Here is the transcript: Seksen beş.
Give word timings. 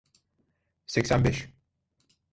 Seksen 0.85 1.23
beş. 1.23 1.49